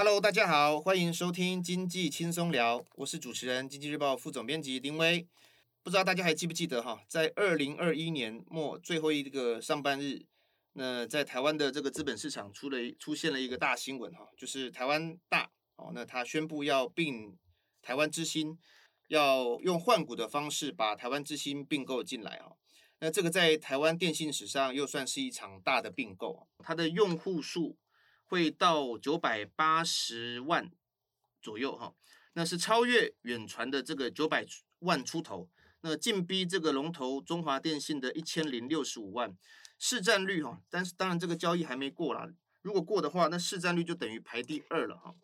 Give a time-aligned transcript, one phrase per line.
[0.00, 5.26] Hello，大家好，欢迎收听经济轻松聊，我是主持人经济日报副总编辑丁威。
[5.82, 10.24] 不知道大家还记不记得哈，在二零二一年末最后一个上班日，
[10.74, 17.36] 那在台湾的这个资本市场出了出现了一个大新闻哈，就是台湾大哦，那他宣布要并
[17.82, 18.56] 台湾之星，
[19.08, 22.52] 要用换股的方式把台湾之星并购进来哈。
[23.00, 27.76] 那这个在台湾电信史上又算是一场大的并购，它的用户数
[28.28, 30.70] 会到九百八十万
[31.40, 31.94] 左右哈，
[32.34, 34.46] 那是超越远传的这个九百
[34.80, 35.48] 万出头。
[35.80, 39.36] 那进逼这个龙头中华电信的一千零六十五万
[39.78, 42.28] 市占率哈，但是当然这个交易还没过啦，
[42.62, 45.14] 如果过的话，那市占率就等于排第二了哈。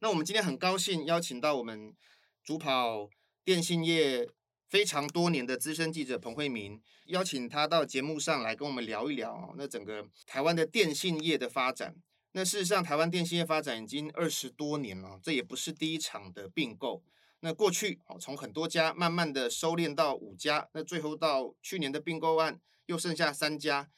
[0.00, 1.96] 那我们今天很高兴邀请到我们
[2.44, 3.08] 主跑
[3.42, 4.28] 电信业
[4.68, 11.96] 非常多年的资深记者彭慧明，邀请他到节目上来跟我们聊一聊那整个台湾的电信业的发展。
[12.36, 17.02] 那事实上，台湾电信业发展已经二十多年了，这也不是第一场的并购。
[17.40, 23.88] 那过去哦，从很多家慢慢的收敛到五家，那最后到去年的并购案又剩下三家，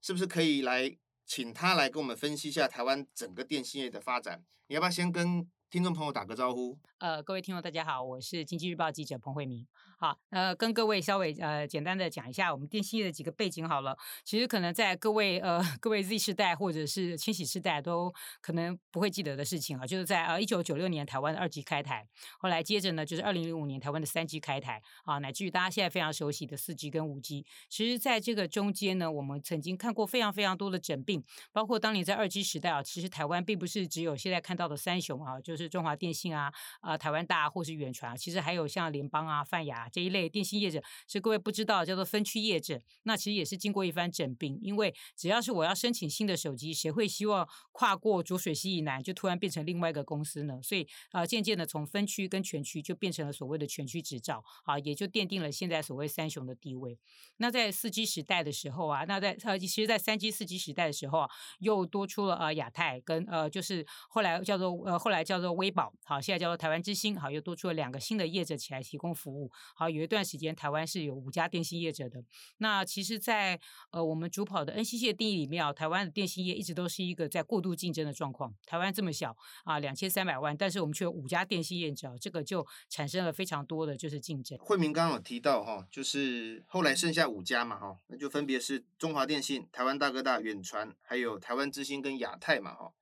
[0.00, 4.44] 是不是可以来请他来跟我们分析一下台湾整个电信业的发展？
[4.68, 6.78] 你要不要先跟听众朋友打个招呼？
[6.98, 9.66] 呃，各位听众大家好，我是经济日报记者彭慧明。
[10.04, 13.96] 好，呃，跟各位稍微呃简单的讲一下我们电信业的几个背景好了。
[14.22, 22.06] 其实可能在各位呃 各位 Z 世代或者是千禧世代都可能不会记得的事情啊，就是在呃一九九六年台湾的二 G 开台，
[22.38, 27.46] 后来接着呢就是二零零五年台湾的三 G 开台啊，乃至于大家现在非常熟悉的四 G 跟五 G。
[27.70, 36.52] 其实在这个中间呢，我们曾经看过非常非常多的诊病，包括当年在二 G 时代啊，其实台湾并不是只有现在看到的三雄啊，就是中华电信啊、
[36.82, 42.82] 啊、呃、台湾大或是远传，其实还有像联邦啊、泛亚这一类电信业者，是各位不知道叫做分区业者。
[43.04, 50.58] 那其实也是经过一番整并，因为只要是我要申请新的手机，谁会希望跨过浊水溪以南就突然变成另外一个公司呢？
[50.60, 56.98] 所以啊，渐渐的从分区跟全区就变成了所谓的全区执照啊，也就奠定了现在所谓三雄的地位。
[57.36, 72.22] 那在四 G 时代的时候啊，那在呃，其实，在三 G、四 G 时代的时候啊，又多出了呃亚太跟呃，就是后来叫做呃，后来叫做微保，好，现在叫做台湾之星，好，又多出了两个新的业者起来提供服务，好，有一段时间台湾是有五家电信业者的。
[72.58, 78.54] 那其实在，呃我们主跑的 NCC 的定义里面啊，台湾的电信业一直都是一个在过度竞争的状况。
[78.66, 84.58] 台湾这么小啊，两千三百万，但是我们却有五家电信业者，这个就产生了非常多的就是竞争。
[84.58, 92.92] 慧明刚刚有提到哈，就是后来剩下五家嘛哈，那就分别是中华电信、台湾大哥大、远传，还有台湾之星跟亚太嘛哈。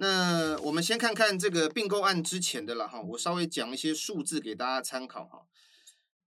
[0.00, 5.42] 那我们先看看这个并购案之前的了哈，我稍微讲一些数字给大家参考哈。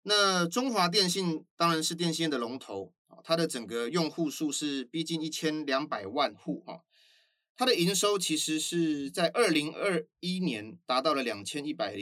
[0.04, 6.84] 那中华电信当然是电信业的龙头啊，它的整个用户数是逼近一千两百万户哈，
[7.56, 11.96] 它的营收其实是在二零二一年达到了两千一百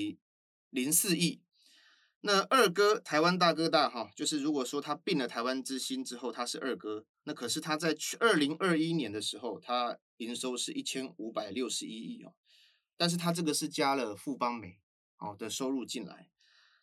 [0.69, 1.41] 零四亿。
[2.21, 12.33] 那二哥台湾大哥大哈，就是如果说他并了台湾之星之后，他是二哥，那可是他在二零二一年的时候，他营收是一千五百六十一亿哦，
[12.97, 14.79] 但是他这个是加了富邦美
[15.17, 16.29] 哦的收入进来。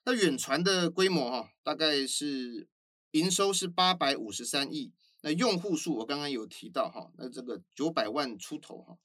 [0.08, 2.68] 那远传的规模哈，大概是
[3.10, 8.96] 营收是八百五十三亿，那用户数我刚刚有提到哈，那这个九百万出头哈，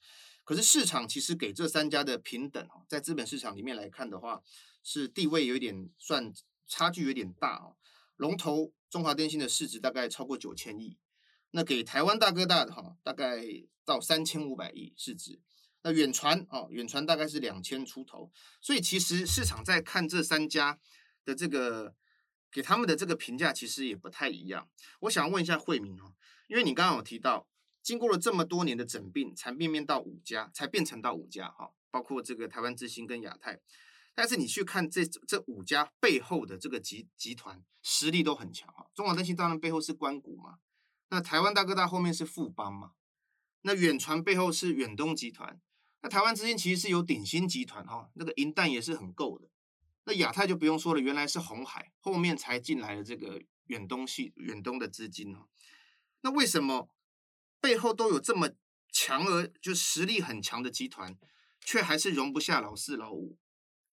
[0.43, 4.43] 可是市场其实给这三家的平等哈，在资本市场里面来看的话，
[4.83, 6.31] 是地位有点算
[6.67, 7.75] 差距有点大哦。
[8.15, 10.99] 龙头中华电信的市值大概超过九千亿。
[11.49, 13.43] 那给台湾大哥大的哈，大概
[13.83, 15.39] 到三千五百亿市值。
[15.83, 18.31] 那远传哦，远传大概是两千出头。
[18.61, 20.79] 所以其实市场在看这三家
[21.25, 21.95] 的这个
[22.51, 24.69] 给他们的这个评价，其实也不太一样。
[25.01, 26.13] 我想问一下惠民哦，
[26.47, 27.47] 因为你刚刚有提到，
[27.81, 33.59] 经过了这么多年的整并，才变面到五家，才变成到五家哈，包括这个台湾之星跟亚太。
[34.13, 38.85] 但是你去看这这五家背后的这个集集团实力都很强哈。
[38.93, 40.59] 中华电信当然背后是官股嘛。
[41.09, 42.91] 那台湾大哥大后面是富邦嘛？
[43.61, 45.61] 那远传背后是远东集团，
[46.01, 49.47] 那台湾资金其实是有鼎新集团哈，那个银弹也是很够的。
[50.05, 55.47] 那亚太就不用说了，原来是红海，后面才进来的这个远东系远东的资金哦。
[56.21, 56.89] 那为什么
[57.59, 58.49] 背后都有这么
[58.91, 61.15] 强而就实力很强的集团，
[61.59, 63.37] 却还是容不下老四老五？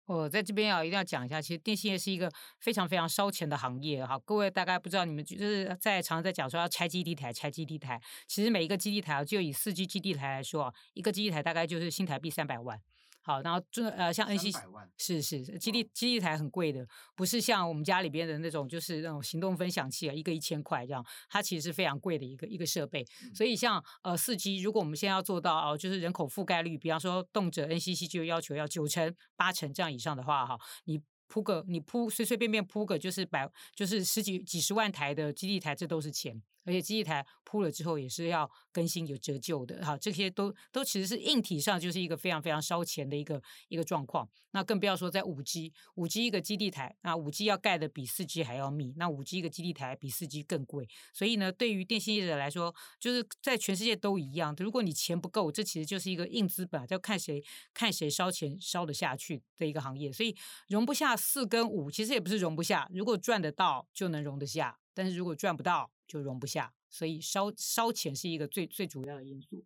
[0.06, 4.20] 我在这边啊一定要讲一下，其实电信业是一个非常非常烧钱的行业哈。
[4.20, 8.00] 各位大概不知道，你们就是在常常在讲说要拆基地台，拆基地台。
[8.28, 12.80] 其实每一个基地台啊，就以四 G 基地台来说啊，一个基地台大概就是新台币三百万。
[13.26, 14.56] 好，然后这呃像 NCC
[15.00, 23.04] 是是基地基地台很贵的，不是像我们家里边的那种，就是那种行动分享器啊，一个一千块这样，它其实是非常贵的一个一个设备。
[23.34, 31.02] 所以像呃四 G，如果我们现在要做到哦，就是人口覆盖率，比方说动辄 NCC 就要求要九成八成这样以上的话哈，你。
[31.28, 36.40] 铺个你铺随随便便铺个就是百就是十几几十万台的基地台，这都是钱。
[36.66, 44.28] 而且基地台铺了之后也是要更新有折旧的，哈，这些都都其实是硬体上就是一个非常非常烧钱的一个一个状况。
[44.52, 50.88] 那更不要说在五 G，五 G 一个基地台，那五 G 要盖的比四 G 还要密，那五 G 一个基地台比四 G 更贵。
[51.14, 54.56] 所以呢，对于电信业者来说，就是在全世界都一样。
[54.58, 60.12] 如果你钱不够，这其实就是一个硬资本，就看谁看谁烧钱烧得下去的一个行业。
[60.12, 60.34] 所以
[60.70, 65.92] 容不下四跟五，其实也不是容不下，如果赚得到就能容得下，但是如果赚不到。
[66.08, 69.66] 就容不下，所以烧烧钱是一个最最主要的因素。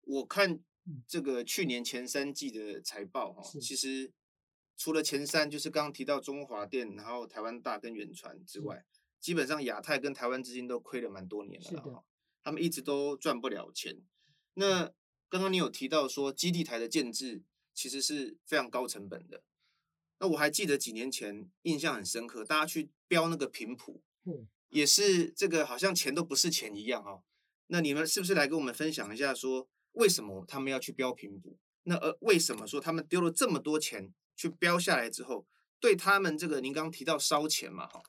[0.00, 0.58] 我看
[1.06, 4.12] 这个去年前三季的财报哈，其实
[4.76, 8.84] 除了前三，就是刚刚提到中华电，然后台湾大跟远传之外，
[9.20, 12.04] 基本上亚太跟台湾之金都亏了蛮多年了哈，
[12.42, 14.02] 他们一直都赚不了钱。
[14.54, 14.92] 那
[15.28, 19.44] 刚刚你有提到说基地台的建制其实是非常高成本的，
[20.18, 24.02] 那我还记得几年前印象很深刻，大家去标那个频谱。
[24.68, 27.22] 也是这个好像钱都不是钱一样哦。
[27.68, 31.58] 那你们是不是来跟我们分享一下，说为什么他们要去标平补？
[31.84, 35.46] 那呃，为什么说他们丢了这么多钱去标下来之后，
[35.80, 38.02] 对他们这个您刚刚提到烧钱嘛哈，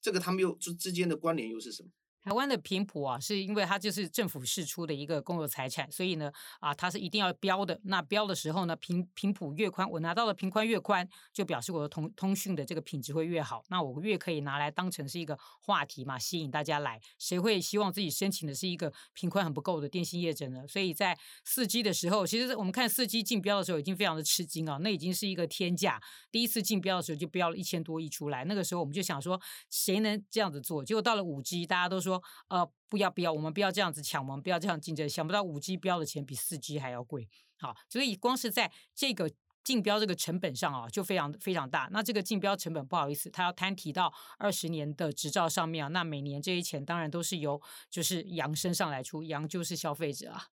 [0.00, 1.90] 这个他们又之之间的关联又是什么？
[2.22, 7.80] 台湾的频谱啊，是因为它就是政府释出的一个公有财产，所以呢，啊，它是一定要标的。
[7.82, 13.64] 那标的时候呢，频频谱越宽，我拿到的频宽越宽，就表示我的通通讯的这个品质会越好。
[13.70, 17.00] 那我越可以拿来当成是一个话题嘛，吸引大家来。
[17.18, 20.64] 谁会希望自己申请的是一个频宽很不够的电信业者呢？
[20.68, 26.00] 所以在四 G 的时候，其实我们看四 G 竞标的时候，已经非常的吃惊啊，那已经是一个天价。
[26.30, 30.84] 第一次竞标的时候就标了一千多亿出来，那个时候我们就想说，谁能这样子做？
[30.84, 32.11] 结果到了五 G，大家都说。
[32.12, 35.08] 说呃，不要不要，我们不要这样子抢，我们不要这样竞争。
[35.08, 37.28] 想不到五 G 标的钱比四 G 还要贵，
[37.58, 39.30] 好，所以光是在这个
[39.64, 41.88] 竞标这个成本上啊，就非常非常大。
[41.92, 50.48] 那这个竞标成本不好意思，它要摊提到二十年的执照上面啊，那每年这些钱当然都是由就是羊身上来出，羊就是消费者啊。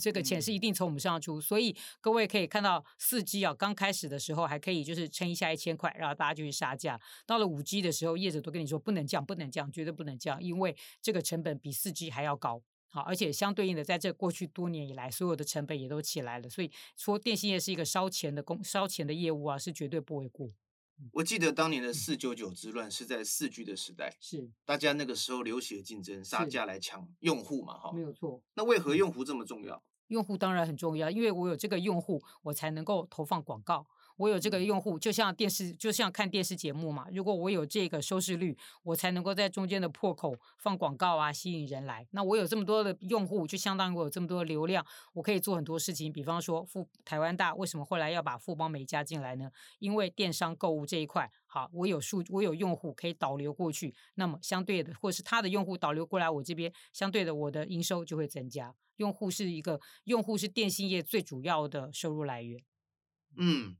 [0.00, 7.00] 这个钱是一定从我们身上出，所以各位可以看到四 G 啊，刚开始的时候还可以就是撑一下一千块，然后大家就去杀价。
[7.26, 12.62] 到了五 G 的时候，业者都跟你说不能降，不能降，绝对不能降，因为这个成本比四 G 还要高。
[12.88, 16.48] 好，而且相对应的，在这过去多年以来，所有的成本也都起来了。
[16.48, 20.50] 所以说，电信业是一个烧钱的工、烧钱的业务啊，是绝对不为过。
[21.12, 28.42] 我记得当年的四九九之乱是在四 G 的时代，是大家那个时候流血竞争，杀价来抢用户嘛，哈，没有错。
[28.54, 29.82] 那为何用户这么重要？
[30.08, 33.86] 用户当然很重要，因为我有这个用户，我才能够投放广告。
[34.16, 37.06] 我有这个用户，就像电视，就像看电视节目嘛。
[37.12, 42.06] 如果我有这个收视率，我才能够在中间的破口放广告啊，吸引人来。
[42.12, 46.12] 那我有这么多的用户，就相当于我有这么多的流量，我可以做很多事情。
[46.12, 49.50] 比方说，富台湾大为什么后来要把富邦美加进来呢？
[49.78, 58.74] 因为电商购物这一块，好，我有数，我有用户可以导流过去，那么相对的，或是他的用户导流过来我这边，相对的，我的营收就会增加。
[58.96, 62.62] 用户是一个，用户是电信业最主要的收入来源。
[63.36, 63.76] 嗯。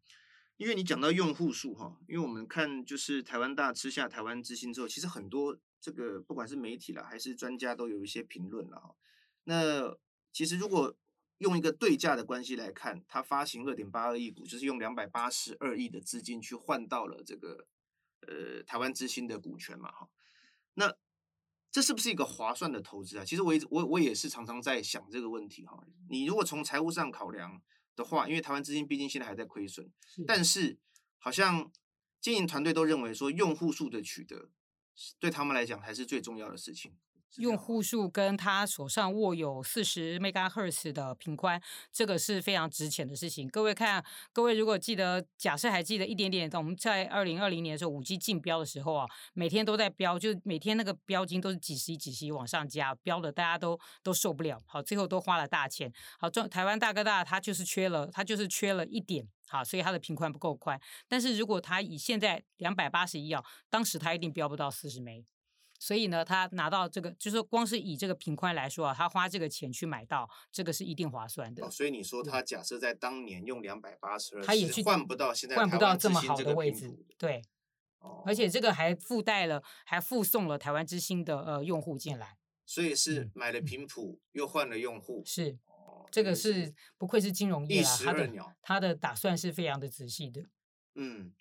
[0.57, 8.95] 因为你讲到用户数哈，因为我们看就是台湾大吃下台湾之星之后，其实很多这个不管是媒体啦还是专家都有一些评论了哈。
[9.45, 9.95] 那
[10.33, 10.97] 其实如果
[11.39, 17.67] 用一个对价的关系来看，它发行二点八二亿股，就是用两百八十二亿的资金去换到了这个
[18.27, 20.09] 呃台湾之星的股权嘛哈。
[20.73, 20.95] 那
[21.71, 23.25] 这是不是一个划算的投资啊？
[23.27, 25.79] 其实我一直我我也是常常在想这个问题哈。
[26.09, 27.61] 你如果从财务上考量。
[27.97, 29.91] 的话，因为台湾资金毕竟现在还在亏损，
[30.27, 30.79] 但是
[31.19, 31.73] 好像
[32.21, 34.51] 经营团队都认为说，用户数的取得
[35.19, 36.95] 对他们来讲还是最重要的事情。
[37.39, 41.61] 用户数跟他手上握有四十 megahertz 的频宽，
[41.93, 43.49] 这个是非常值钱的事情。
[43.49, 54.63] 各位看，各位如果记得，假设还记得一点点，我们在二零二零年的时候，五 G 竞标的时候啊，每天都在标，就每天那个标金都是几十亿、几十亿往上加，标的大家都都受不了。
[54.67, 55.93] 好，最后都花了大钱。
[56.19, 60.81] 好，中台湾大哥大他就是缺了，他就是缺了一点，好，所以他的频宽不够宽。
[61.09, 65.25] 但是如果他以现在两百八十亿啊，当时他一定标不到四十枚。
[65.79, 71.65] 所以呢，他拿到这个，就是光是以这个频宽来说啊，他花这个钱去买到，这个是一定划算的。
[71.65, 77.43] 哦，所以你说他假设在当年用两百八十二，他也去换不到现在换不到这么好的位置，对。
[77.99, 82.37] 哦，而且这个还附带了，还附送了台湾之星的呃用户进来。
[82.65, 85.23] 所以是买了频谱，嗯，又换了用户。
[85.25, 85.59] 是。
[86.09, 90.41] 这个是不愧是金融业啊，他的鸟他的打算是非常的仔细的。
[90.95, 91.33] 嗯，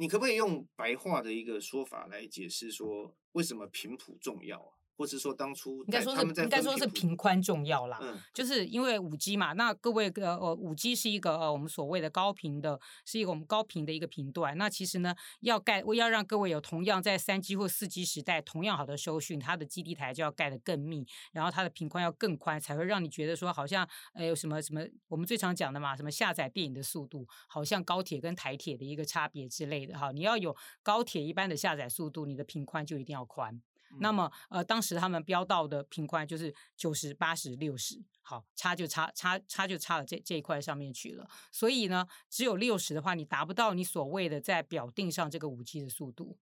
[0.00, 4.79] 你可不可以用白话的一个说法来解释说，为什么频谱重要啊？
[5.00, 14.58] 或是说当初应该说是应该说是频宽重要啦，嗯，就是因为五 G 嘛，那各位呃呃五 G 是一个呃我们所谓的高频的，是一个我们高频的一个频段。
[14.58, 30.12] 那其实呢，要盖我要让各位有同样在三 G 或四 G 时代同样好的收讯，它的基地台就要盖得更密，然后它的频宽要更宽，才会让你觉得说好像呃有什么什么我们最常讲的嘛，什么下载电影的速度，好像高铁跟台铁的一个差别之类的哈。
[30.12, 33.62] 你要有高铁一般的下载速度，你的频宽就一定要宽。
[33.98, 41.28] 那么，呃，当时他们标到的频宽就是九十八十六十，好，差就差差差就差了这这一块上面去了。
[41.50, 46.38] 所以呢，只有六十的话，你达不到你所谓的在表定上这个五 G 的速度。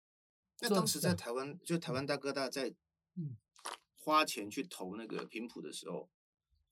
[0.60, 2.74] 那当时在台湾，就台湾大哥大在
[3.14, 3.36] 嗯
[3.96, 6.08] 花钱去投那个频谱的时候，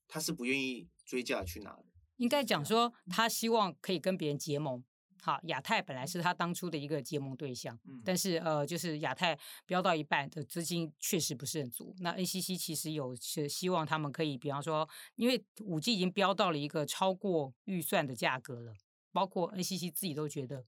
[0.06, 1.84] 他是不愿意追价去拿的。
[2.16, 4.84] 应该讲说，他希望可以跟别人结盟。
[5.22, 11.94] 好，亚太本来是他当初的一个结盟对象，嗯、但是呃，就是亚太标到一半的资金确实不是很足。
[12.00, 18.74] 那 NCC 其实有是希望他们可以，比方说，因为五 G 已经标到了一个超过预算的价格了，
[19.12, 20.64] 包括 NCC 自己都觉得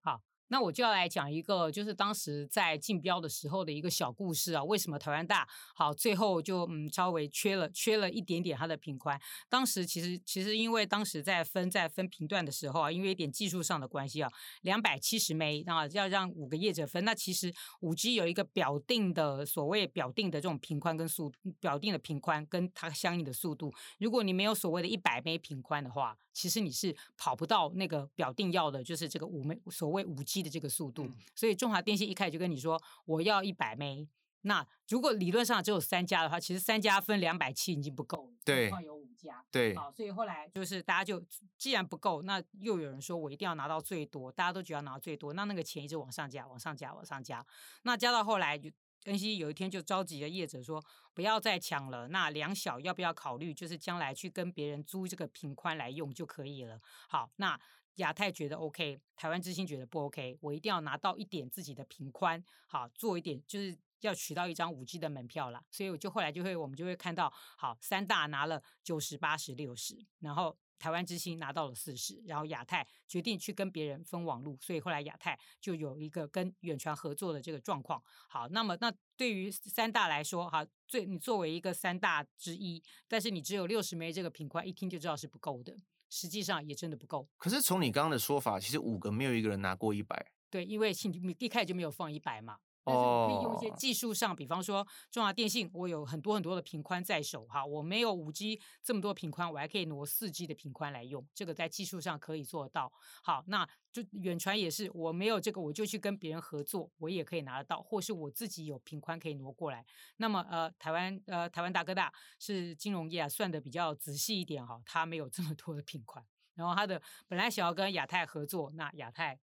[0.00, 0.22] 好。
[0.48, 4.62] 那我就要来讲一个，就是当时在竞标的时候的一个小故事啊。
[4.62, 9.20] 为什么台湾大好最后就嗯稍微缺了缺了一点点它的频宽？
[9.48, 14.30] 当时其实其实因为当时在分在分频段的时候啊，因为一点技术上的关系啊，
[14.62, 17.04] 两百七十枚啊要让五个业者分。
[17.04, 23.72] 那其实五 G 有一个表定的所谓表定的这种频宽跟速表定的频宽跟它相应的速度。
[23.98, 31.08] 如果你没有所谓的一百枚频宽的话，其实你是跑不到那个表定要的，就是这个五枚所谓五 G 的这个速度。
[31.34, 34.06] 所以中华电信一开始就跟你说，我要一百枚。
[34.42, 38.34] 那如果理论上只有三家的话，其实三家分两百七已经不够了。
[38.44, 39.42] 对，有五家。
[39.50, 39.74] 对。
[39.74, 41.24] 好，所以后来就是大家就
[41.56, 47.44] 既然不够，那又有人说我一定要拿到最多，大家都觉得要拿到最多，那那个钱一直往上加，往上加，往上加。
[47.82, 48.70] 那加到后来就。
[49.06, 50.84] 恩熙有一天就召集了业者说，
[51.14, 56.80] 不要再抢了，那两小要不要考虑，就是将来去跟别人租这个频宽来用就可以了。
[57.08, 57.58] 好，那
[57.96, 65.64] 亚太觉得 OK，台湾之星觉得不 OK，我一定要拿到一点自己的频宽，好，做一点就是要取到一张五 G 的门票啦。
[65.70, 70.56] 所以我就后来就会我们就会看到，好，三大拿了九十八十六十，然后。
[70.78, 78.02] 台湾之星拿到了四十，然后亚太决定去跟别人分网路，所以后来亚太就有一个跟远传合作的这个状况。
[78.28, 85.76] 好，那么那对于三大来说，哈，最你作为一个三大之一，但是你只有六十枚这个品块，一听就知道是不够的，
[86.10, 87.28] 实际上也真的不够。
[87.36, 90.30] 可是从你刚刚的说法，其实五个没有一个人拿过一百。
[90.50, 92.58] 对，因为你一开始就没有放一百嘛。
[92.86, 102.92] 但是我可以用一些技术上，比方说中华电信，我有很多很多的频宽在手哈，我没有五 G 这么多频宽，我还可以挪四 G 的频宽来用，这个在技术上可以做得到。
[103.24, 109.84] 好，那就远传也是，我没有这个，我就去跟别人合作，我也可以拿得到，或是我自己有频宽可以挪过来。
[110.18, 116.24] 那么呃，台湾呃台湾大哥大是金融业啊，算的比较仔细一点哈，他没有这么多的频宽，
[116.54, 119.40] 然后他的本来想要跟亚太合作，那亚太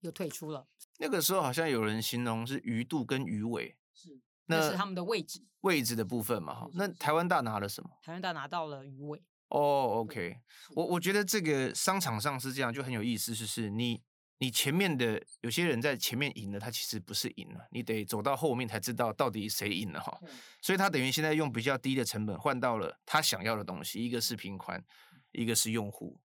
[0.00, 0.68] 又退出了。
[1.00, 6.54] 那个时候好像有人形容是鱼肚跟鱼尾，是那是他们的位置位置的部分嘛？
[6.54, 7.90] 哈，那台湾大拿了什么？
[8.02, 9.18] 台湾大拿到了鱼尾。
[9.48, 10.36] 哦、oh，OK，
[10.76, 14.00] 我我觉得这个商场上是这样，就很有意思，就是你
[14.38, 20.16] 你前面的有些人在前面赢了，他其实不是赢了，你得走到后面才知道到底谁赢了哈。
[20.60, 24.84] 所以他等于现在用比较低的成本换到了他想要的东西，一个是平宽，
[25.32, 26.20] 一个是用户。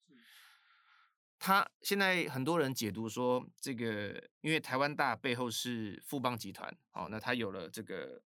[1.44, 8.22] 他现在很多人解读说，这个因为台湾大背后是富邦集团，哦，那他有了这个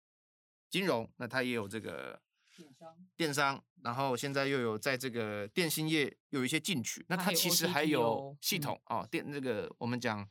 [0.68, 2.20] 金融，那他也有这个
[2.56, 10.28] 电商，电商，然后现在又有在这个电信业有一些进取，那他其实还有系统哦，电那个我们讲，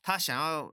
[0.00, 0.72] 他想要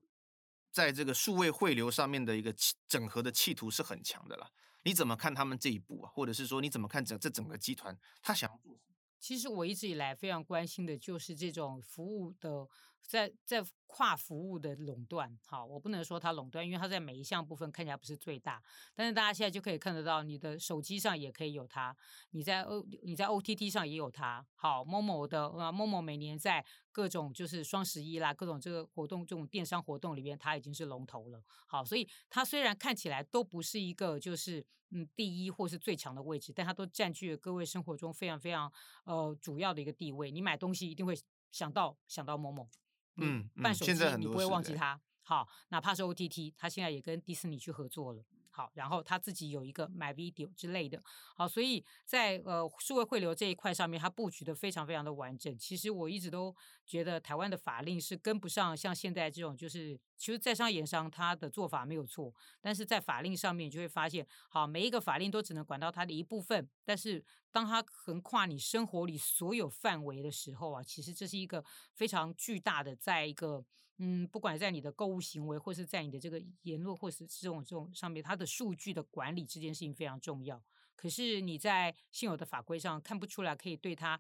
[0.72, 2.54] 在这个数位汇流上面的一个
[2.88, 4.48] 整合的企图是很强的啦。
[4.84, 6.12] 你怎么看他们这一步啊？
[6.14, 8.93] 或者是说你怎么看整这整个集团他想要做什么？
[9.24, 12.68] 其实我一直以来非常关心的就是这种服务的，
[13.05, 15.38] 在在跨服务的垄断。
[15.45, 18.62] 好，我不能说它垄断，因为它在每一项部分看起来不是最大。
[18.95, 21.95] 但是大家现在就可以看得到，你的手机上也可以有它，
[22.31, 24.45] 你在 O 你在 OTT 上也有它。
[24.55, 31.43] 好，Momo 的啊，Momo 每年在各种就是双十一啦，各种这个活动这种电商活动里边，它已经是龙头了。
[31.67, 34.65] 好，所以它虽然看起来都不是一个就是。
[34.95, 38.72] 嗯，第一或是最强的位置，但它都占据了各位生活中非常非常
[39.05, 40.29] 呃主要的一个地位。
[40.29, 41.15] 你买东西一定会
[41.51, 42.69] 想到想到某某，
[43.17, 45.00] 嗯，办手机你不会忘记它。
[45.22, 48.24] 好，哪怕是 OTT，它现在也跟迪士尼去合作了。
[48.55, 51.01] 好，然后他自己有一个 MyVideo 之类的，
[51.36, 55.57] 好，所以在呃数位汇流这一块上面，它布局的非常非常的完整。
[55.57, 56.55] 其实我一直都
[56.86, 62.31] 觉得台湾的法令是跟不上像现在这种，就是其实在商言商，它的做法没有错，
[62.62, 73.65] 但是在法令上面，你就会发现，好，每一个法令都只能管到它的一部分，但是当它横跨你生活里所有范围的时候啊，其实这是一个非常巨大的，在一个。
[73.98, 80.62] 嗯，不管在你的购物行为，或是在你的这个言论，或是这种这种上面，它的数据的管理这件事情非常重要。
[80.96, 84.20] 可是你在现有的法规上看不出来，可以对它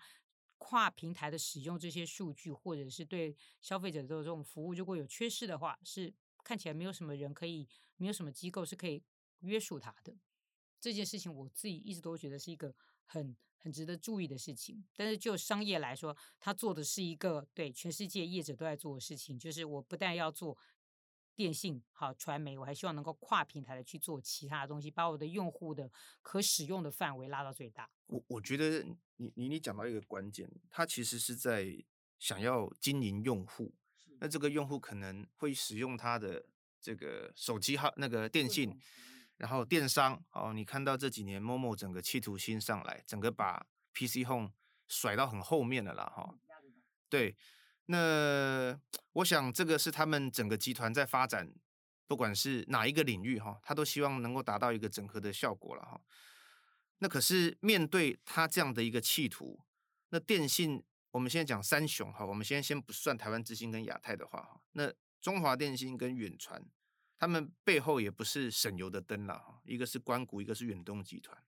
[0.57, 6.13] 跨平台的使用这些数据，或者是对消费者的这种服务，如果有缺失的话，是
[6.43, 9.03] 看起来没有什么人可以，没有什么机构是可以
[9.39, 10.15] 约束它的。
[10.83, 12.75] 这件事情我自己一直都觉得是一个
[13.05, 13.35] 很。
[13.63, 20.57] 很值得注意的事情，但是就商业来说，他做的是一个对全世界业者都在做的事情，就是我不但要做
[21.33, 25.89] 电信好传媒，我还希望能够跨平台的去做其他的东西，把我的用户的
[26.21, 27.89] 可使用的范围拉到最大。
[28.07, 28.83] 我我觉得
[29.15, 31.81] 你你你讲到一个关键，他其实是在
[32.19, 33.73] 想要经营用户，
[34.19, 36.45] 那这个用户可能会使用他的
[36.81, 38.77] 这个手机号那个电信。
[39.43, 44.53] 然后电商哦，你看到这几年 Momo 整个企图心上来，整个把 PC Home
[44.87, 46.33] 甩到很后面了啦哈、
[47.09, 47.35] 对，
[47.87, 48.79] 那
[49.11, 51.53] 我想这个是他们整个集团在发展，
[52.07, 55.99] 不管是哪一个领域哈、他都希望能够达到一个整合的效果了哈、
[56.99, 59.59] 那可是面对他这样的一个企图，
[60.07, 60.81] 那电信
[61.11, 66.65] 我们现在讲三雄哈，我们先先不算台湾之星跟亚太的话哈，那中华电信跟远传。
[67.23, 71.41] 他们背后也不是省油的灯了哈，一个是关谷，一个是远东集团。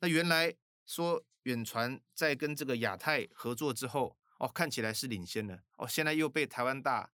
[0.00, 0.54] 那原来
[0.84, 7.10] 说远传在跟这个亚太合作之后，哦，看起来是领先了，哦，现在又被台湾大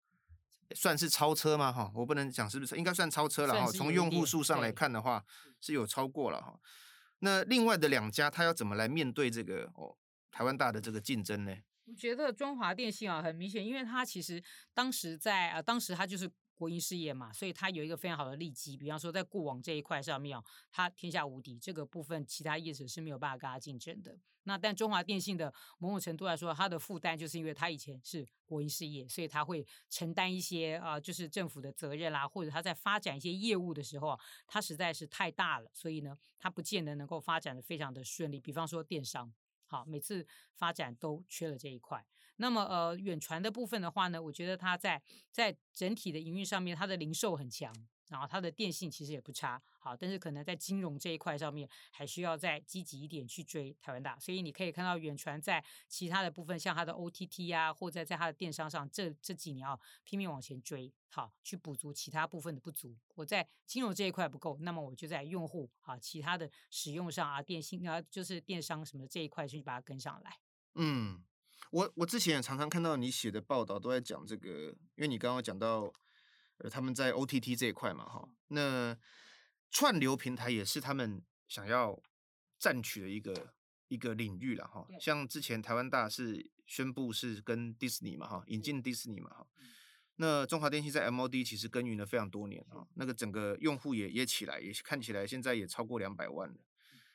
[0.73, 1.71] 算是超车吗？
[1.71, 3.71] 哈，我不能讲是不是，应该算超车了哈。
[3.71, 5.23] 从用户数上来看的话，
[5.59, 6.59] 是有超过了哈。
[7.19, 9.95] 那另外的两家，他要怎么来面对这个哦
[10.31, 11.55] 台湾大的这个竞争呢？
[11.85, 14.43] 我觉得中华电信啊，很明显，因为它其实
[14.73, 16.27] 当时在啊，当时它就是。
[16.61, 18.77] 国营事业嘛，所以它有一个非常好的利基。
[18.77, 20.39] 比方说，在固网这一块上面，
[20.69, 24.15] 它天下无敌，这个部分其他业者是没有办法跟它竞争的。
[24.43, 38.39] 那但中华电信的某种程度来说，它的负担就是因为它以前是国营事业，所以它会承担一些啊、就是政府的责任啦，或者它在发展一些业务的时候，它实在是太大了，所以呢，它不见得能够发展的非常的顺利。
[38.39, 39.33] 比方说电商，
[39.71, 42.05] 好，每次发展都缺了这一块。
[42.35, 47.73] 那么呃，远传的部分的话呢，我觉得它在在整体的营运上面，它的零售很强，
[48.11, 54.19] 然后它的电信其实也不差，好，但是可能在金融这一块上面，还需要再积极一点去追台湾大。
[54.19, 62.93] 所以你可以看到远传在其他的部分，像它的 OTT 啊，或者在它的电商上，这这几年啊，拼命往前追，好，去补足其他部分的不足。
[63.15, 70.37] 我在金融这一块不够，那么我就在用户啊，其他的使用上啊，电信啊，就是电商什么的这一块去把它跟上来。
[70.75, 71.23] 嗯。
[71.69, 74.49] 我我之前也常常看到你写的报道，都在讲这个，
[74.95, 75.89] 因为你刚刚讲到，
[76.63, 78.97] 呃，他们在 OTT 这一块嘛，哈，那
[79.69, 82.01] 串流平台也是他们想要
[82.57, 83.53] 占取的一个
[83.87, 84.87] 一个领域了，哈。
[84.99, 89.47] 像之前台湾大是宣布是跟迪士尼嘛，哈，引进迪士尼嘛，哈。
[90.17, 96.55] 那中华电信在 MOD 其实耕耘了非常多年啊，那个整个用户也也起来，也看起来现在也超过两百万了。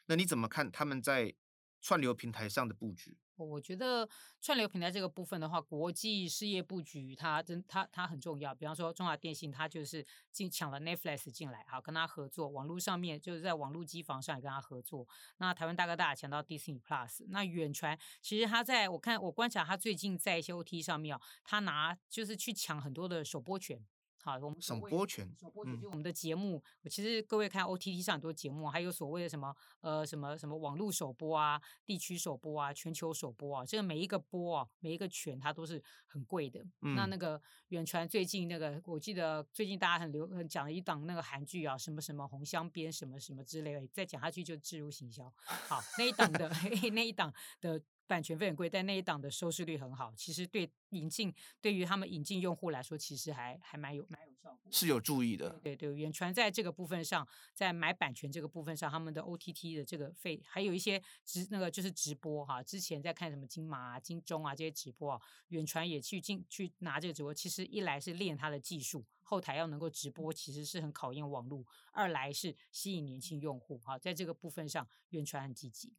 [0.06, 1.34] 那你怎么看他们在
[1.80, 3.16] 串流平台上的布局？
[3.44, 4.08] 我觉得
[4.40, 8.54] 串流平台这个部分的话，国际事业布局它真它它很重要。
[8.54, 15.06] 比方说中华电信，它就是进抢了 Netflix 进来，好跟他合作，网络上面就是在网络机房上也跟他合作。
[15.38, 23.84] 那台湾大哥大抢到 Disney Plus，那远传其实他在我看我观察他最近在一些 OT 上面哦，他拿就是去抢很多的首播权。
[24.26, 26.60] 好，我们首播权，首播权就我们的节目。
[26.82, 36.60] 嗯、其实各位看 OTT 上很多节目，还有所谓的什么呃什么什么网络首播啊、地区首播啊、全球首播啊，这个每一个播啊，每一个权它都是很贵的。
[36.80, 45.32] 嗯、那那个远传最近那个，我记得最近大家很流很讲了一档那个韩剧啊，什么什么红香边什么什么之类的，再讲下去就置入行销。
[45.44, 46.48] 好，那一档的
[46.92, 47.80] 那一档的。
[48.06, 50.12] 版权费很贵，但那一档的收视率很好。
[50.16, 55.50] 其实对引进，对于他们引进用户来说，其实还还蛮有蛮有效果，是有注意的。
[55.62, 62.62] 对对，远传在这个部分上，在买版权这个部分上，他们的 OTT 的这个费，还有一些直那个就是直播哈。
[62.62, 67.34] 之前在看什么金马啊、金钟啊这些直播啊，远传也去进去拿这个直播。
[67.34, 73.98] 其实一来是练他的技术，后台要能够直播，其实是很考验网络；二来是吸引年轻用户哈。
[73.98, 75.92] 在这个部分上，远传很积极。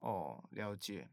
[0.00, 1.08] 哦，了解。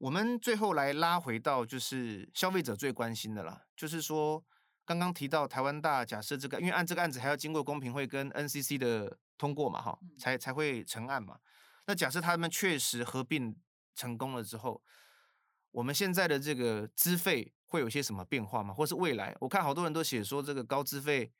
[0.00, 4.42] 我们最后来拉回到就是消费者最关心的啦，就是说
[4.86, 11.38] 刚刚提到台湾大，假设这个，因为按这个案子还要经过公平会跟 NCC 的通过嘛，哈，才才会成案嘛。
[11.86, 13.54] 那假设他们确实合并
[13.94, 14.82] 成功了之后，
[15.70, 18.72] 我们现在的这个资费会有些什么变化吗？
[18.72, 21.30] 或是未来，我看好多人都写说这个高资费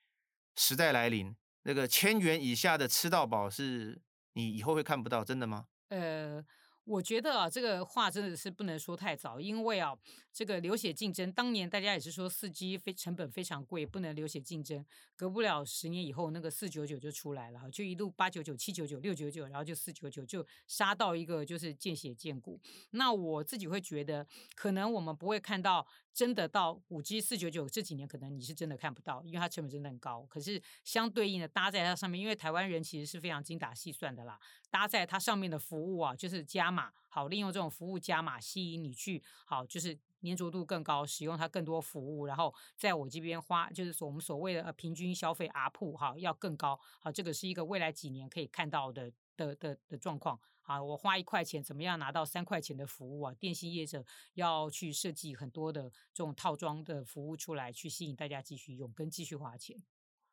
[0.57, 4.03] 时代来临，那个千元以下的吃到饱是
[4.35, 5.65] 你以后会看不到，真的吗？
[5.89, 6.45] 呃。
[6.91, 9.97] 我觉得啊，这个话真的是不能说太早，因为啊，
[10.33, 14.85] 这个流血竞争，当年大家也是说四 G 非成本非常贵，不能流血竞争。
[15.15, 22.61] 隔不了十年以后，那个四九九就出来了，就一路八九九、七九九、六九九，然后就四九九，就杀到一个就是见血见骨。
[22.91, 24.27] 那我自己会觉得，
[24.57, 25.87] 可能我们不会看到。
[26.13, 30.27] 真的到五 G 四九九这几年，可能你是真的看不到，因为它成本真的很高。
[30.29, 34.39] 可是相对应的搭在它上面，因为台湾人其实是非常精打细算的啦，
[34.71, 49.11] 搭在它上面的服务啊，就是加码，好利用这种服务加码吸引你去，好就是粘着度更高，使用它更多服务，然后在我这边花，就是我们所谓的呃平均消费 ARPU 哈要更高，好这个是一个未来几年可以看到的
[49.47, 50.39] 的的的状况。
[50.63, 53.35] 啊，我花一块钱，怎么样拿到三块钱的服务啊？
[53.35, 59.77] 电信业者要去设计很多的这种套装的服务出来，去吸引大家继续用跟继续花钱。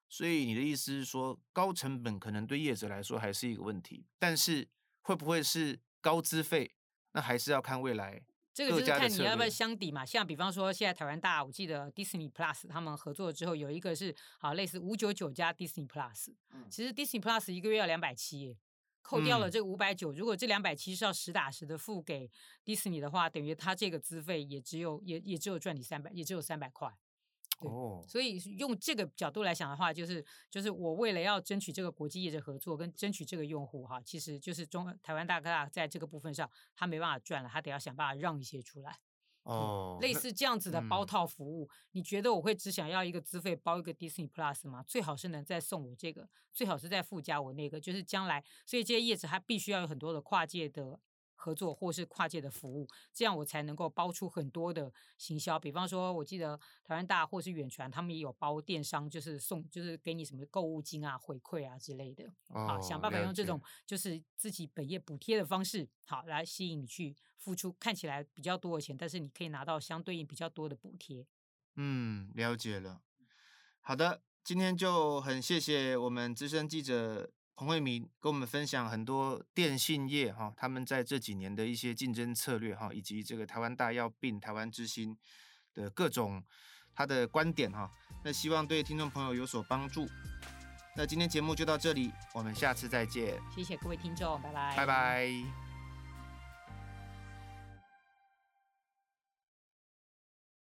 [0.07, 4.67] 所以你的意思是说，高成本可能对业者来说还是一个问题，但是
[5.01, 6.75] 会不会是高资费？
[7.13, 8.23] 那还是要看未来。
[8.53, 10.05] 这个就是看你要不要相抵嘛。
[10.05, 16.35] 像比方说，现在台湾大，我记得 Disney Plus 他们合作之后，有一个是好类似五九九加 Disney Plus，
[16.69, 18.57] 其实 Disney Plus 一个月要两百七耶。
[19.07, 22.29] 扣掉了这五百九，如果这两百七是要实打实的付给
[22.65, 26.93] 迪士尼的话，等于他这个资费也只有也也只有赚你三百，也只有三百块。
[27.59, 38.99] 哦，所以用这个角度来想的话，就是就是我为了要争取这个国际业者合作跟争取这个用户哈，其实就是中台湾大哥大在这个部分上他没办法赚了，他得要想办法让一些出来。
[39.47, 44.83] 哦、嗯，类似这样子的包套服务，嗯、你觉得我会只想要一个资费包一个 Disney Plus 吗？
[44.85, 50.99] 最好是能再送我这个，最好是再附加我那个，就是将来，所以这些业者他必须要有很多的跨界的
[51.37, 55.57] 合作或是跨界的服务，这样我才能够包出很多的行销。
[55.57, 62.25] 比方说，我记得台湾大或是远传，他们也有包电商，就是送，就是给你什么购物金啊、回馈啊之类的。
[62.49, 71.25] 哦、好，想办法用这种就是自己本业补贴的方式，好来吸引你去付出看起来比较多的钱，但是你可以拿到相对应比较多的补贴。
[71.75, 73.03] 嗯，了解了。
[73.79, 77.31] 好的，今天就很谢谢我们资深记者。
[77.57, 85.17] 彭慧明跟我们分享很多电信业哈，他们在这几年的一些竞争策略哈，以及这个台湾大要并台湾之星
[85.73, 86.43] 的各种
[86.93, 87.91] 他的观点哈。
[88.23, 90.07] 那希望对听众朋友有所帮助。
[90.95, 93.41] 那今天节目就到这里，我们下次再见。
[93.55, 94.77] 谢谢各位听众，拜拜。
[94.77, 95.66] 拜拜。